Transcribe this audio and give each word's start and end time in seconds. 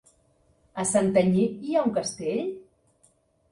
A 0.83 0.85
Santanyí 0.91 1.45
hi 1.69 1.77
ha 1.77 1.85
un 1.91 1.95
castell? 2.01 2.51